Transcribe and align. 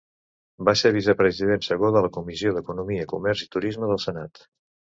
Va 0.69 0.73
ser 0.79 0.91
vicepresident 0.95 1.61
segon 1.67 1.93
de 1.97 2.03
la 2.07 2.11
Comissió 2.17 2.55
d'Economia, 2.57 3.07
Comerç 3.15 3.47
i 3.47 3.51
Turisme 3.57 3.95
del 3.95 4.05
Senat. 4.09 4.47